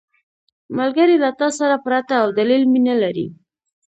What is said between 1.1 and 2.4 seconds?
له تا سره پرته له